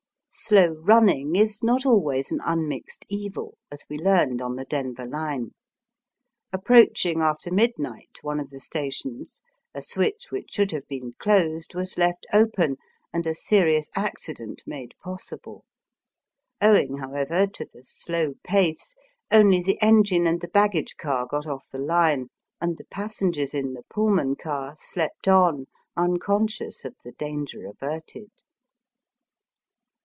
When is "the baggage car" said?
20.39-21.25